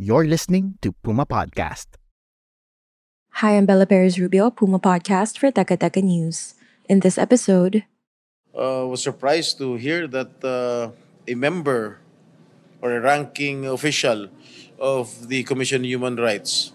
You're 0.00 0.24
listening 0.24 0.80
to 0.80 0.96
Puma 1.04 1.28
Podcast. 1.28 2.00
Hi, 3.44 3.52
I'm 3.60 3.68
Bella 3.68 3.84
Perez 3.84 4.16
Rubio, 4.16 4.48
Puma 4.48 4.80
Podcast 4.80 5.36
for 5.36 5.52
Teka 5.52 5.76
Teka 5.76 6.00
News. 6.00 6.56
In 6.88 7.04
this 7.04 7.20
episode, 7.20 7.84
uh, 8.56 8.88
was 8.88 9.04
surprised 9.04 9.60
to 9.60 9.76
hear 9.76 10.08
that 10.08 10.40
uh, 10.40 10.96
a 11.28 11.36
member 11.36 12.00
or 12.80 12.96
a 12.96 13.00
ranking 13.04 13.68
official 13.68 14.32
of 14.80 15.28
the 15.28 15.44
Commission 15.44 15.84
on 15.84 15.92
Human 15.92 16.16
Rights 16.16 16.72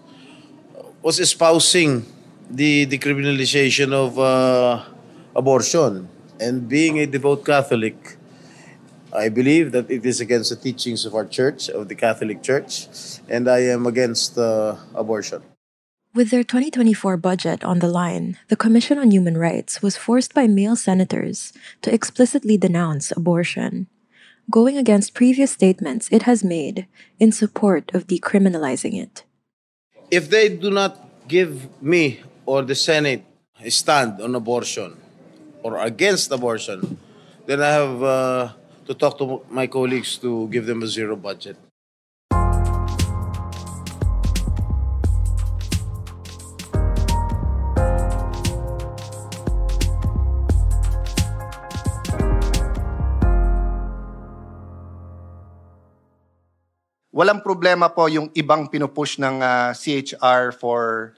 was 1.02 1.18
espousing 1.18 2.06
the 2.46 2.86
decriminalization 2.86 3.90
of 3.90 4.22
uh, 4.22 4.86
abortion. 5.34 6.06
And 6.38 6.68
being 6.68 7.02
a 7.02 7.10
devout 7.10 7.42
Catholic, 7.44 8.22
I 9.16 9.30
believe 9.30 9.72
that 9.72 9.90
it 9.90 10.04
is 10.04 10.20
against 10.20 10.50
the 10.50 10.56
teachings 10.56 11.06
of 11.06 11.14
our 11.14 11.24
church, 11.24 11.70
of 11.70 11.88
the 11.88 11.94
Catholic 11.94 12.42
Church, 12.42 12.86
and 13.28 13.48
I 13.48 13.60
am 13.60 13.86
against 13.86 14.36
uh, 14.36 14.76
abortion. 14.94 15.42
with 16.16 16.30
their 16.30 16.42
2024 16.42 17.18
budget 17.18 17.62
on 17.62 17.80
the 17.80 17.92
line, 17.92 18.38
the 18.48 18.56
Commission 18.56 18.96
on 18.96 19.10
Human 19.10 19.36
Rights 19.36 19.82
was 19.82 20.00
forced 20.00 20.32
by 20.32 20.46
male 20.46 20.74
senators 20.74 21.52
to 21.82 21.92
explicitly 21.92 22.56
denounce 22.56 23.12
abortion, 23.12 23.86
going 24.50 24.78
against 24.78 25.12
previous 25.12 25.52
statements 25.52 26.08
it 26.10 26.22
has 26.22 26.42
made 26.42 26.88
in 27.20 27.32
support 27.32 27.92
of 27.92 28.06
decriminalizing 28.06 28.96
it. 28.96 29.24
If 30.10 30.30
they 30.30 30.48
do 30.48 30.70
not 30.70 30.96
give 31.28 31.68
me 31.82 32.20
or 32.46 32.62
the 32.62 32.74
Senate 32.74 33.24
a 33.60 33.70
stand 33.70 34.20
on 34.20 34.34
abortion 34.34 34.96
or 35.62 35.76
against 35.76 36.32
abortion, 36.32 36.96
then 37.44 37.60
I 37.60 37.70
have 37.76 38.02
uh, 38.02 38.48
to 38.86 38.94
talk 38.94 39.18
to 39.18 39.42
my 39.50 39.66
colleagues 39.66 40.16
to 40.22 40.46
give 40.48 40.66
them 40.66 40.82
a 40.82 40.86
zero 40.86 41.16
budget. 41.18 41.58
Walang 57.16 57.40
problema 57.40 57.88
po 57.88 58.12
yung 58.12 58.28
ibang 58.36 58.68
pinupush 58.68 59.16
ng 59.16 59.40
ah, 59.40 59.72
CHR 59.72 60.52
for 60.52 61.16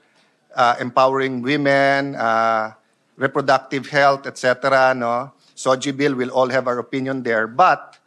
ah, 0.55 0.79
empowering 0.79 1.43
women, 1.43 2.15
ah, 2.15 2.79
reproductive 3.19 3.83
health, 3.91 4.23
etc. 4.23 4.95
No? 4.95 5.35
SOGI 5.59 5.91
bill, 5.91 6.15
we'll 6.15 6.31
all 6.31 6.47
have 6.47 6.71
our 6.71 6.79
opinion 6.79 7.27
there. 7.27 7.43
But 7.43 7.99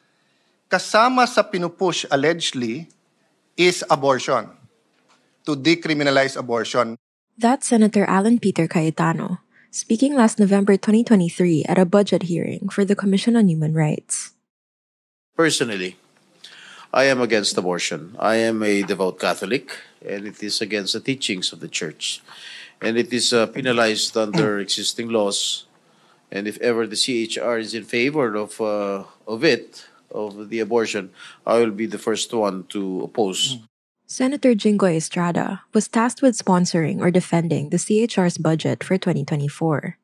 kasama 0.73 1.29
sa 1.29 1.45
pinupush 1.45 2.09
allegedly 2.09 2.89
is 3.61 3.85
abortion, 3.93 4.49
to 5.45 5.53
decriminalize 5.53 6.33
abortion. 6.33 6.97
That's 7.37 7.69
Senator 7.69 8.09
Alan 8.09 8.41
Peter 8.41 8.65
Cayetano, 8.65 9.45
speaking 9.69 10.17
last 10.17 10.41
November 10.41 10.81
2023 10.81 11.69
at 11.69 11.77
a 11.77 11.85
budget 11.85 12.33
hearing 12.33 12.73
for 12.73 12.89
the 12.89 12.97
Commission 12.97 13.37
on 13.37 13.53
Human 13.53 13.77
Rights. 13.77 14.33
Personally, 15.37 16.01
I 16.89 17.05
am 17.13 17.21
against 17.21 17.57
abortion. 17.57 18.17
I 18.17 18.37
am 18.37 18.63
a 18.63 18.81
devout 18.81 19.21
Catholic, 19.21 19.77
and 20.01 20.25
it 20.25 20.43
is 20.43 20.61
against 20.61 20.93
the 20.93 21.01
teachings 21.01 21.53
of 21.53 21.61
the 21.61 21.69
Church. 21.69 22.25
And 22.81 22.97
it 22.97 23.13
is 23.13 23.33
uh, 23.33 23.47
penalized 23.47 24.17
under 24.17 24.59
existing 24.59 25.09
laws. 25.09 25.65
And 26.33 26.49
if 26.49 26.57
ever 26.65 26.87
the 26.87 26.97
CHR 26.97 27.59
is 27.59 27.75
in 27.75 27.85
favor 27.85 28.35
of, 28.35 28.59
uh, 28.59 29.05
of 29.29 29.45
it, 29.45 29.85
of 30.11 30.49
the 30.49 30.61
abortion, 30.61 31.13
I 31.47 31.59
will 31.61 31.71
be 31.71 31.85
the 31.85 32.01
first 32.01 32.33
one 32.33 32.65
to 32.73 33.05
oppose. 33.05 33.59
Senator 34.07 34.55
Jinggoy 34.55 34.97
Estrada 34.97 35.61
was 35.73 35.89
tasked 35.89 36.23
with 36.23 36.37
sponsoring 36.37 37.01
or 37.01 37.11
defending 37.11 37.69
the 37.69 37.77
CHR's 37.77 38.39
budget 38.39 38.83
for 38.83 38.97
2024. 38.97 39.99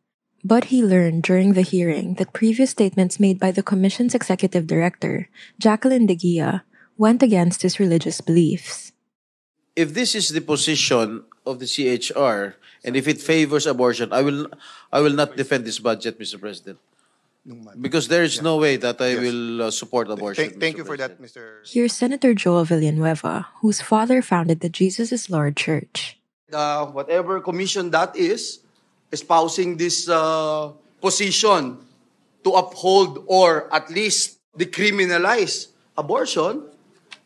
But 0.45 0.67
he 0.67 0.85
learned 0.85 1.25
during 1.25 1.55
the 1.55 1.65
hearing 1.65 2.15
that 2.15 2.33
previous 2.33 2.71
statements 2.71 3.19
made 3.19 3.41
by 3.41 3.51
the 3.51 3.63
Commission's 3.63 4.15
executive 4.15 4.67
director, 4.67 5.29
Jacqueline 5.59 6.07
De 6.07 6.15
Guia, 6.15 6.63
went 6.97 7.23
against 7.23 7.63
his 7.63 7.81
religious 7.81 8.21
beliefs. 8.21 8.93
If 9.79 9.95
this 9.95 10.19
is 10.19 10.35
the 10.35 10.43
position 10.43 11.23
of 11.47 11.63
the 11.63 11.69
CHR 11.71 12.59
and 12.83 12.99
if 12.99 13.07
it 13.07 13.23
favors 13.23 13.65
abortion, 13.71 14.11
I 14.13 14.23
will 14.27 14.51
I 14.91 14.99
will 15.01 15.15
not 15.15 15.39
defend 15.39 15.63
this 15.65 15.79
budget, 15.79 16.19
Mr. 16.19 16.35
President. 16.43 16.79
Because 17.81 18.09
there 18.13 18.27
is 18.27 18.43
no 18.43 18.59
way 18.61 18.77
that 18.77 19.01
I 19.01 19.15
Yes. 19.17 19.21
will 19.25 19.45
uh, 19.63 19.71
support 19.71 20.11
abortion. 20.11 20.51
Thank, 20.51 20.61
thank 20.61 20.75
Mr. 20.75 20.79
you 20.83 20.85
for 20.85 20.97
that, 21.01 21.17
President. 21.17 21.65
Mr. 21.65 21.73
Here's 21.73 21.95
Senator 21.95 22.35
Joel 22.35 22.67
Villanueva, 22.69 23.47
whose 23.65 23.81
father 23.81 24.21
founded 24.21 24.61
the 24.61 24.69
Jesus 24.69 25.15
is 25.15 25.31
Lord 25.31 25.57
Church. 25.57 26.19
uh, 26.53 26.85
whatever 26.93 27.41
commission 27.41 27.89
that 27.95 28.13
is, 28.17 28.61
espousing 29.13 29.77
this 29.79 30.09
uh, 30.09 30.73
position 31.01 31.79
to 32.45 32.51
uphold 32.53 33.25
or 33.29 33.69
at 33.73 33.89
least 33.93 34.41
decriminalize 34.59 35.69
abortion, 35.97 36.65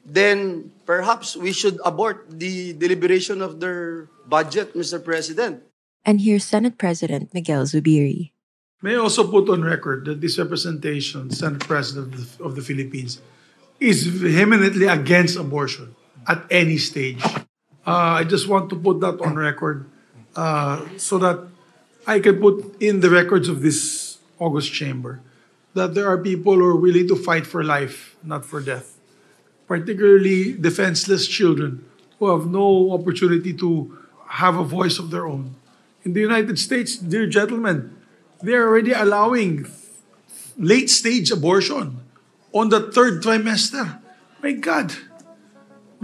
then 0.04 0.70
perhaps 0.86 1.36
we 1.36 1.52
should 1.52 1.78
abort 1.84 2.26
the 2.28 2.72
deliberation 2.74 3.40
of 3.40 3.60
their 3.60 4.08
budget, 4.26 4.74
Mr. 4.74 5.02
President. 5.02 5.62
And 6.04 6.20
here's 6.20 6.44
Senate 6.44 6.78
President 6.78 7.32
Miguel 7.32 7.62
Zubiri. 7.64 8.32
May 8.82 8.94
I 8.94 8.98
also 8.98 9.30
put 9.30 9.48
on 9.48 9.62
record 9.62 10.06
that 10.06 10.20
this 10.20 10.38
representation, 10.38 11.30
Senate 11.30 11.62
President 11.62 12.14
of 12.14 12.18
the, 12.18 12.44
of 12.44 12.54
the 12.56 12.62
Philippines, 12.62 13.22
is 13.78 14.06
vehemently 14.06 14.86
against 14.86 15.38
abortion 15.38 15.94
at 16.26 16.42
any 16.50 16.78
stage. 16.78 17.22
Uh, 17.86 18.18
I 18.18 18.24
just 18.24 18.48
want 18.48 18.70
to 18.70 18.76
put 18.76 19.00
that 19.00 19.20
on 19.20 19.36
record 19.36 19.86
uh, 20.34 20.82
so 20.96 21.18
that 21.18 21.46
I 22.06 22.18
can 22.18 22.40
put 22.40 22.82
in 22.82 23.00
the 23.00 23.10
records 23.10 23.48
of 23.48 23.62
this 23.62 24.18
August 24.38 24.72
chamber 24.72 25.20
that 25.74 25.94
there 25.94 26.08
are 26.08 26.18
people 26.18 26.54
who 26.54 26.66
are 26.66 26.76
willing 26.76 27.08
to 27.08 27.16
fight 27.16 27.46
for 27.46 27.62
life, 27.64 28.16
not 28.22 28.44
for 28.44 28.60
death. 28.60 28.91
Particularly 29.72 30.52
defenseless 30.52 31.26
children 31.26 31.82
who 32.18 32.28
have 32.28 32.44
no 32.44 32.92
opportunity 32.92 33.54
to 33.54 33.96
have 34.28 34.54
a 34.58 34.64
voice 34.64 34.98
of 34.98 35.08
their 35.10 35.26
own. 35.26 35.56
In 36.04 36.12
the 36.12 36.20
United 36.20 36.58
States, 36.58 36.94
dear 36.98 37.26
gentlemen, 37.26 37.96
they're 38.42 38.68
already 38.68 38.92
allowing 38.92 39.64
late 40.58 40.90
stage 40.90 41.30
abortion 41.30 42.04
on 42.52 42.68
the 42.68 42.92
third 42.92 43.22
trimester. 43.22 43.96
My 44.42 44.52
God, 44.52 44.92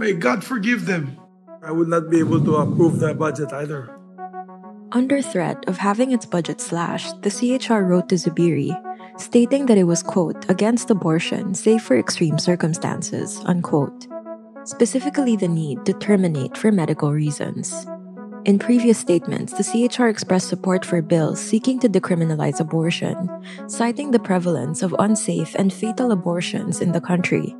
may 0.01 0.13
God 0.13 0.43
forgive 0.43 0.87
them. 0.87 1.21
I 1.61 1.69
would 1.69 1.89
not 1.89 2.09
be 2.09 2.17
able 2.17 2.43
to 2.43 2.55
approve 2.55 2.97
the 2.97 3.13
budget 3.13 3.53
either. 3.53 3.93
Under 4.91 5.21
threat 5.21 5.63
of 5.69 5.77
having 5.77 6.09
its 6.09 6.25
budget 6.25 6.59
slashed, 6.59 7.21
the 7.21 7.29
CHR 7.29 7.85
wrote 7.85 8.09
to 8.09 8.15
Zubiri, 8.15 8.73
stating 9.19 9.65
that 9.67 9.77
it 9.77 9.83
was, 9.83 10.01
quote, 10.01 10.49
against 10.49 10.89
abortion 10.89 11.53
save 11.53 11.81
for 11.81 11.97
extreme 11.97 12.39
circumstances, 12.39 13.41
unquote. 13.45 14.07
Specifically, 14.63 15.35
the 15.35 15.47
need 15.47 15.85
to 15.85 15.93
terminate 15.93 16.57
for 16.57 16.71
medical 16.71 17.11
reasons. 17.11 17.85
In 18.45 18.57
previous 18.57 18.97
statements, 18.97 19.53
the 19.53 19.63
CHR 19.63 20.07
expressed 20.07 20.47
support 20.47 20.85
for 20.85 21.01
bills 21.01 21.41
seeking 21.41 21.79
to 21.79 21.89
decriminalize 21.89 22.59
abortion, 22.59 23.29
citing 23.67 24.11
the 24.11 24.19
prevalence 24.19 24.81
of 24.81 24.95
unsafe 24.97 25.55
and 25.55 25.73
fatal 25.73 26.11
abortions 26.11 26.79
in 26.79 26.93
the 26.93 27.01
country. 27.01 27.55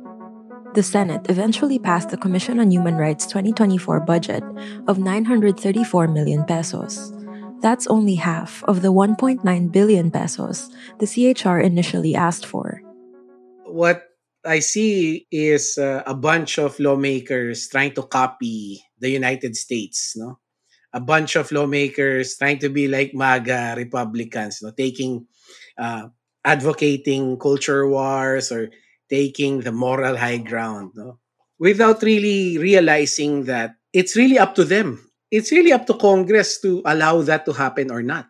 The 0.74 0.82
Senate 0.82 1.26
eventually 1.28 1.78
passed 1.78 2.10
the 2.10 2.16
Commission 2.16 2.60
on 2.60 2.70
Human 2.70 2.96
Rights 2.96 3.26
2024 3.26 4.00
budget 4.00 4.42
of 4.86 4.98
934 4.98 6.08
million 6.08 6.44
pesos. 6.44 7.12
That's 7.60 7.86
only 7.86 8.16
half 8.16 8.64
of 8.64 8.82
the 8.82 8.92
1.9 8.92 9.44
billion 9.72 10.10
pesos 10.10 10.70
the 10.98 11.06
CHR 11.06 11.60
initially 11.60 12.14
asked 12.14 12.46
for. 12.46 12.82
what 13.70 14.02
I 14.44 14.60
see 14.60 15.26
is 15.30 15.78
uh, 15.78 16.02
a 16.06 16.14
bunch 16.14 16.58
of 16.58 16.78
lawmakers 16.80 17.68
trying 17.68 17.92
to 17.94 18.02
copy 18.02 18.82
the 18.98 19.10
United 19.10 19.56
States, 19.56 20.14
no? 20.16 20.38
A 20.92 21.00
bunch 21.00 21.36
of 21.36 21.52
lawmakers 21.52 22.36
trying 22.36 22.58
to 22.60 22.68
be 22.68 22.88
like 22.88 23.14
MAGA 23.14 23.74
Republicans, 23.76 24.60
no? 24.62 24.72
Taking, 24.72 25.26
uh, 25.78 26.08
advocating 26.44 27.38
culture 27.38 27.86
wars 27.86 28.50
or 28.50 28.70
taking 29.08 29.60
the 29.60 29.72
moral 29.72 30.16
high 30.16 30.38
ground, 30.38 30.92
no? 30.94 31.18
Without 31.58 32.02
really 32.02 32.58
realizing 32.58 33.44
that 33.44 33.76
it's 33.92 34.16
really 34.16 34.38
up 34.38 34.54
to 34.56 34.64
them. 34.64 35.09
It's 35.30 35.52
really 35.52 35.72
up 35.72 35.86
to 35.86 35.94
Congress 35.94 36.60
to 36.62 36.82
allow 36.84 37.22
that 37.22 37.44
to 37.46 37.52
happen 37.52 37.90
or 37.90 38.02
not. 38.02 38.26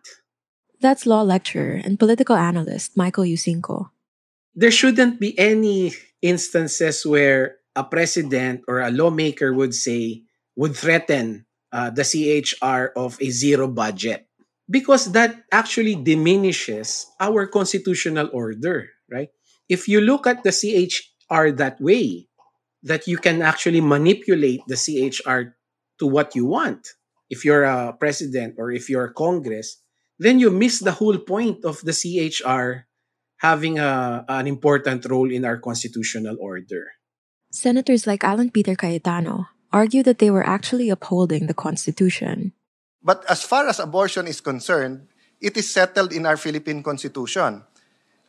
That's 0.79 1.05
law 1.05 1.21
lecturer 1.21 1.79
and 1.83 1.99
political 1.99 2.35
analyst 2.35 2.97
Michael 2.97 3.23
Yusingco. 3.25 3.89
there 4.55 4.71
shouldn't 4.71 5.19
be 5.19 5.37
any 5.39 5.93
instances 6.21 7.05
where 7.05 7.57
a 7.75 7.83
president 7.83 8.61
or 8.67 8.81
a 8.81 8.91
lawmaker 8.91 9.53
would 9.53 9.73
say 9.73 10.23
would 10.55 10.75
threaten 10.75 11.45
uh, 11.71 11.89
the 11.89 12.03
CHR 12.03 12.91
of 12.99 13.17
a 13.21 13.29
zero 13.31 13.67
budget 13.67 14.27
because 14.69 15.11
that 15.13 15.43
actually 15.51 15.95
diminishes 15.95 17.07
our 17.19 17.47
constitutional 17.47 18.29
order, 18.33 18.89
right? 19.09 19.29
If 19.69 19.87
you 19.87 20.01
look 20.01 20.27
at 20.27 20.43
the 20.43 20.51
CHR 20.51 21.51
that 21.55 21.79
way, 21.79 22.27
that 22.83 23.07
you 23.07 23.17
can 23.17 23.41
actually 23.41 23.79
manipulate 23.79 24.61
the 24.67 24.75
CHR 24.75 25.55
to 26.01 26.09
what 26.09 26.33
you 26.33 26.49
want. 26.49 26.97
If 27.29 27.45
you're 27.45 27.63
a 27.63 27.93
president 27.93 28.57
or 28.57 28.73
if 28.73 28.89
you're 28.89 29.05
a 29.05 29.13
Congress, 29.13 29.77
then 30.17 30.41
you 30.41 30.49
miss 30.49 30.81
the 30.81 30.97
whole 30.97 31.21
point 31.21 31.63
of 31.63 31.79
the 31.85 31.93
CHR 31.93 32.89
having 33.37 33.77
a, 33.77 34.25
an 34.27 34.49
important 34.49 35.05
role 35.05 35.29
in 35.29 35.45
our 35.45 35.61
constitutional 35.61 36.37
order. 36.41 36.97
Senators 37.53 38.09
like 38.09 38.25
Alan 38.25 38.49
Peter 38.49 38.75
Cayetano 38.75 39.47
argue 39.71 40.01
that 40.03 40.17
they 40.17 40.29
were 40.29 40.45
actually 40.45 40.89
upholding 40.89 41.45
the 41.45 41.53
Constitution. 41.53 42.51
But 43.01 43.23
as 43.29 43.45
far 43.45 43.69
as 43.69 43.79
abortion 43.79 44.27
is 44.27 44.41
concerned, 44.41 45.07
it 45.39 45.55
is 45.57 45.69
settled 45.69 46.13
in 46.13 46.25
our 46.25 46.37
Philippine 46.37 46.83
Constitution. 46.83 47.63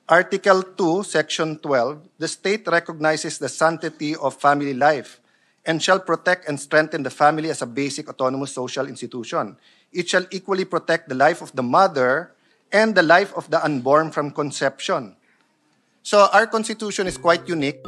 Article 0.08 0.62
2, 0.62 1.04
Section 1.04 1.58
12, 1.58 2.08
the 2.18 2.28
state 2.28 2.66
recognizes 2.68 3.38
the 3.38 3.48
sanctity 3.48 4.16
of 4.16 4.36
family 4.36 4.74
life 4.74 5.21
and 5.64 5.82
shall 5.82 6.00
protect 6.00 6.48
and 6.48 6.58
strengthen 6.58 7.02
the 7.02 7.10
family 7.10 7.50
as 7.50 7.62
a 7.62 7.66
basic 7.66 8.08
autonomous 8.08 8.52
social 8.52 8.86
institution. 8.86 9.56
It 9.92 10.08
shall 10.08 10.26
equally 10.30 10.64
protect 10.64 11.08
the 11.08 11.14
life 11.14 11.42
of 11.42 11.54
the 11.54 11.62
mother 11.62 12.32
and 12.72 12.94
the 12.94 13.02
life 13.02 13.32
of 13.36 13.50
the 13.50 13.62
unborn 13.62 14.10
from 14.10 14.30
conception. 14.30 15.16
So 16.02 16.26
our 16.32 16.46
constitution 16.46 17.06
is 17.06 17.16
quite 17.16 17.46
unique. 17.46 17.78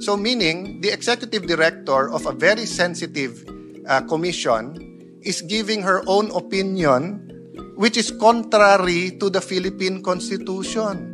So 0.00 0.16
meaning 0.16 0.80
the 0.80 0.90
executive 0.90 1.46
director 1.46 2.10
of 2.10 2.26
a 2.26 2.32
very 2.32 2.66
sensitive 2.66 3.44
uh, 3.86 4.00
commission 4.02 4.74
is 5.22 5.40
giving 5.42 5.82
her 5.82 6.02
own 6.06 6.30
opinion 6.32 7.30
which 7.76 7.96
is 7.96 8.10
contrary 8.10 9.10
to 9.18 9.30
the 9.30 9.40
Philippine 9.40 10.02
constitution. 10.02 11.10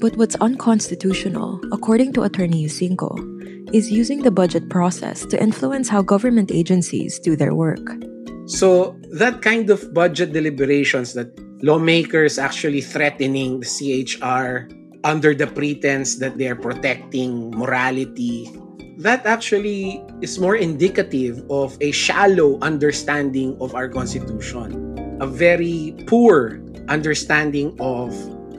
But 0.00 0.16
what's 0.16 0.34
unconstitutional, 0.36 1.60
according 1.70 2.12
to 2.14 2.22
Attorney 2.24 2.64
Yusingco, 2.64 3.12
is 3.72 3.90
using 3.90 4.22
the 4.22 4.30
budget 4.30 4.68
process 4.68 5.24
to 5.26 5.40
influence 5.42 5.88
how 5.88 6.02
government 6.02 6.52
agencies 6.52 7.18
do 7.18 7.36
their 7.36 7.54
work. 7.54 7.82
So 8.46 8.96
that 9.12 9.40
kind 9.40 9.70
of 9.70 9.94
budget 9.94 10.32
deliberations 10.32 11.14
that 11.14 11.32
lawmakers 11.62 12.38
actually 12.38 12.80
threatening 12.80 13.60
the 13.60 13.66
CHR 13.66 14.68
under 15.04 15.34
the 15.34 15.46
pretense 15.46 16.16
that 16.16 16.38
they're 16.38 16.56
protecting 16.56 17.50
morality, 17.52 18.50
that 18.98 19.24
actually 19.26 20.02
is 20.20 20.38
more 20.38 20.56
indicative 20.56 21.42
of 21.50 21.76
a 21.80 21.90
shallow 21.92 22.58
understanding 22.60 23.56
of 23.60 23.74
our 23.74 23.88
constitution, 23.88 24.96
a 25.20 25.26
very 25.26 25.94
poor 26.06 26.60
understanding 26.88 27.74
of 27.80 28.12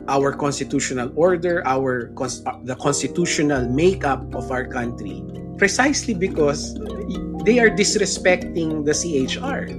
our 0.07 0.33
constitutional 0.33 1.11
order, 1.15 1.65
our 1.65 2.11
uh, 2.17 2.59
the 2.63 2.75
constitutional 2.75 3.67
makeup 3.69 4.23
of 4.35 4.51
our 4.51 4.65
country, 4.65 5.23
precisely 5.57 6.13
because 6.13 6.75
they 7.43 7.59
are 7.59 7.69
disrespecting 7.69 8.85
the 8.85 8.95
CHR. 8.95 9.71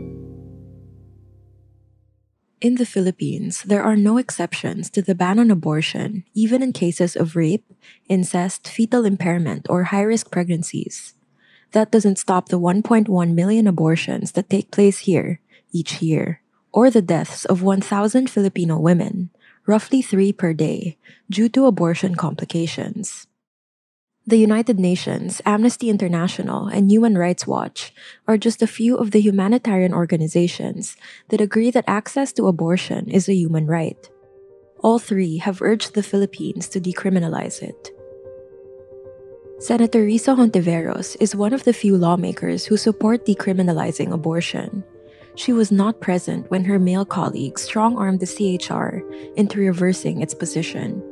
In 2.64 2.76
the 2.76 2.88
Philippines, 2.88 3.62
there 3.62 3.82
are 3.82 3.96
no 3.96 4.16
exceptions 4.16 4.88
to 4.90 5.02
the 5.02 5.14
ban 5.14 5.38
on 5.38 5.50
abortion, 5.50 6.24
even 6.32 6.62
in 6.62 6.72
cases 6.72 7.14
of 7.14 7.36
rape, 7.36 7.68
incest, 8.08 8.68
fetal 8.68 9.04
impairment, 9.04 9.66
or 9.68 9.92
high 9.92 10.00
risk 10.00 10.30
pregnancies. 10.30 11.12
That 11.72 11.90
doesn't 11.90 12.16
stop 12.16 12.48
the 12.48 12.58
1.1 12.58 13.04
million 13.34 13.66
abortions 13.66 14.32
that 14.32 14.48
take 14.48 14.70
place 14.70 15.04
here 15.04 15.40
each 15.72 16.00
year, 16.00 16.40
or 16.72 16.88
the 16.88 17.02
deaths 17.02 17.44
of 17.44 17.60
1,000 17.60 18.30
Filipino 18.30 18.78
women, 18.78 19.28
roughly 19.66 20.02
three 20.02 20.32
per 20.32 20.52
day, 20.52 20.96
due 21.30 21.48
to 21.48 21.66
abortion 21.66 22.14
complications. 22.14 23.26
The 24.26 24.38
United 24.38 24.80
Nations, 24.80 25.42
Amnesty 25.44 25.90
International, 25.90 26.66
and 26.66 26.90
Human 26.90 27.18
Rights 27.18 27.46
Watch 27.46 27.92
are 28.26 28.38
just 28.38 28.62
a 28.62 28.66
few 28.66 28.96
of 28.96 29.10
the 29.10 29.20
humanitarian 29.20 29.92
organizations 29.92 30.96
that 31.28 31.42
agree 31.42 31.70
that 31.70 31.84
access 31.86 32.32
to 32.34 32.48
abortion 32.48 33.10
is 33.10 33.28
a 33.28 33.34
human 33.34 33.66
right. 33.66 34.08
All 34.80 34.98
three 34.98 35.38
have 35.38 35.60
urged 35.60 35.92
the 35.92 36.02
Philippines 36.02 36.68
to 36.68 36.80
decriminalize 36.80 37.62
it. 37.62 37.90
Senator 39.58 40.04
Risa 40.04 40.36
Hontiveros 40.36 41.16
is 41.20 41.36
one 41.36 41.52
of 41.52 41.64
the 41.64 41.72
few 41.72 41.96
lawmakers 41.96 42.64
who 42.64 42.76
support 42.76 43.26
decriminalizing 43.26 44.10
abortion. 44.10 44.84
She 45.36 45.52
was 45.52 45.72
not 45.72 46.00
present 46.00 46.50
when 46.50 46.64
her 46.64 46.78
male 46.78 47.04
colleagues 47.04 47.62
strong 47.62 47.98
armed 47.98 48.20
the 48.20 48.26
CHR 48.26 49.02
into 49.36 49.58
reversing 49.58 50.22
its 50.22 50.34
position. 50.34 51.02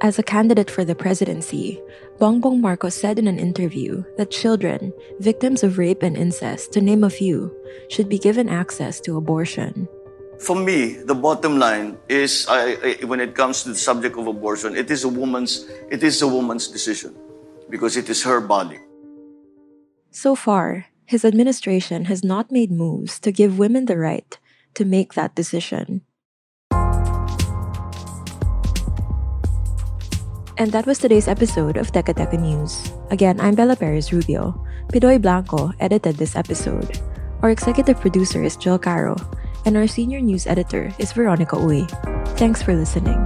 As 0.00 0.18
a 0.18 0.22
candidate 0.22 0.70
for 0.70 0.84
the 0.84 0.94
presidency, 0.94 1.82
Bongbong 2.20 2.60
Marcos 2.60 2.94
said 2.94 3.18
in 3.18 3.26
an 3.26 3.38
interview 3.38 4.04
that 4.16 4.30
children, 4.30 4.92
victims 5.18 5.64
of 5.64 5.76
rape 5.76 6.02
and 6.02 6.16
incest, 6.16 6.72
to 6.72 6.80
name 6.80 7.02
a 7.02 7.10
few, 7.10 7.50
should 7.90 8.08
be 8.08 8.18
given 8.18 8.48
access 8.48 9.00
to 9.00 9.16
abortion. 9.16 9.88
For 10.38 10.54
me, 10.54 11.02
the 11.02 11.16
bottom 11.16 11.58
line 11.58 11.98
is 12.08 12.46
I, 12.48 12.78
I, 13.02 13.04
when 13.04 13.18
it 13.18 13.34
comes 13.34 13.64
to 13.64 13.70
the 13.70 13.74
subject 13.74 14.16
of 14.16 14.28
abortion, 14.28 14.76
it 14.76 14.88
is 14.88 15.02
a 15.02 15.08
woman's 15.08 15.66
it 15.90 16.04
is 16.04 16.22
a 16.22 16.28
woman's 16.28 16.68
decision 16.68 17.18
because 17.68 17.96
it 17.96 18.08
is 18.08 18.22
her 18.22 18.40
body. 18.40 18.78
So 20.12 20.36
far, 20.36 20.86
his 21.08 21.24
administration 21.24 22.04
has 22.04 22.22
not 22.22 22.52
made 22.52 22.70
moves 22.70 23.18
to 23.18 23.32
give 23.32 23.58
women 23.58 23.86
the 23.86 23.96
right 23.96 24.36
to 24.74 24.84
make 24.84 25.14
that 25.14 25.34
decision. 25.34 26.02
And 30.60 30.68
that 30.76 30.84
was 30.84 30.98
today's 30.98 31.26
episode 31.26 31.78
of 31.78 31.92
Teka 31.92 32.12
Teka 32.12 32.36
News. 32.38 32.92
Again, 33.08 33.40
I'm 33.40 33.54
Bella 33.54 33.74
Perez 33.74 34.12
Rubio. 34.12 34.52
Pidoy 34.92 35.16
Blanco 35.16 35.72
edited 35.80 36.16
this 36.16 36.36
episode. 36.36 37.00
Our 37.40 37.48
executive 37.48 37.98
producer 38.04 38.44
is 38.44 38.56
Jill 38.60 38.78
Caro, 38.78 39.16
and 39.64 39.78
our 39.78 39.88
senior 39.88 40.20
news 40.20 40.46
editor 40.46 40.92
is 40.98 41.16
Veronica 41.16 41.56
Uy. 41.56 41.88
Thanks 42.36 42.60
for 42.60 42.76
listening. 42.76 43.16